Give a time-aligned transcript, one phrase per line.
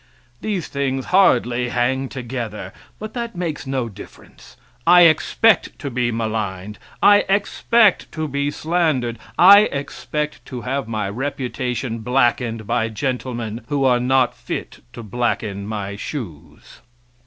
[0.41, 2.73] These things hardly hang together.
[2.97, 9.19] But that makes no difference; I expect to be maligned; I expect to be slandered;
[9.37, 15.67] I expect to have my reputation blackened by gentlemen who are not fit to blacken
[15.67, 16.79] my shoes.